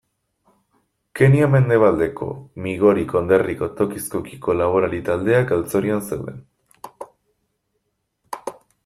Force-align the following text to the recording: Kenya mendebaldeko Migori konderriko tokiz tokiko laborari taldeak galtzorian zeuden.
Kenya 1.19 1.49
mendebaldeko 1.55 2.29
Migori 2.67 3.03
konderriko 3.11 3.69
tokiz 3.81 4.01
tokiko 4.15 4.55
laborari 4.63 5.03
taldeak 5.11 5.47
galtzorian 5.53 6.03
zeuden. 6.07 6.41